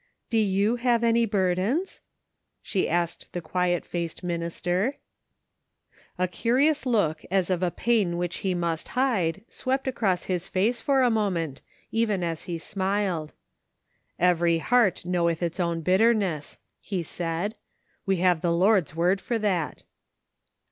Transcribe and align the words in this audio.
"Do 0.31 0.39
you 0.39 0.77
have 0.77 1.03
any 1.03 1.27
burdens?" 1.27 2.01
she 2.63 2.89
asked 2.89 3.31
the 3.33 3.39
quiet 3.39 3.85
faced 3.85 4.23
minister. 4.23 4.97
A 6.17 6.27
curious 6.27 6.87
look 6.87 7.23
as 7.29 7.51
of 7.51 7.61
a 7.61 7.69
pain 7.69 8.17
which 8.17 8.37
he 8.37 8.55
must 8.55 8.87
hide, 8.97 9.43
swept 9.47 9.87
across 9.87 10.23
his 10.23 10.47
face 10.47 10.81
for 10.81 11.03
a 11.03 11.11
moment, 11.11 11.61
even 11.91 12.23
as 12.23 12.45
he 12.45 12.57
smiled." 12.57 13.35
Every 14.19 14.57
heart 14.57 15.05
knoweth 15.05 15.43
its 15.43 15.59
own 15.59 15.81
bitterness," 15.81 16.57
he 16.79 17.03
said. 17.03 17.53
"We 18.07 18.15
have 18.25 18.41
the 18.41 18.51
Lord's 18.51 18.95
word 18.95 19.21
for 19.21 19.37
that." 19.37 19.83